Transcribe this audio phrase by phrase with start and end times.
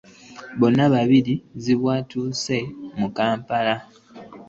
[0.55, 2.57] Bbomu bbiri zibwatusse
[2.99, 3.75] mu Kampala.